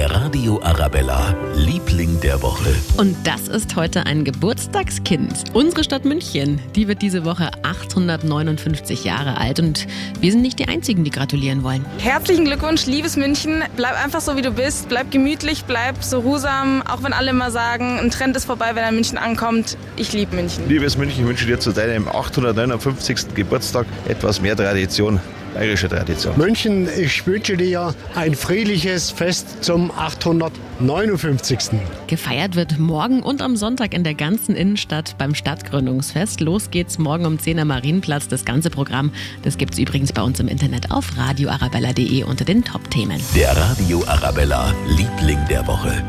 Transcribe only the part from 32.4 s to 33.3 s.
wird morgen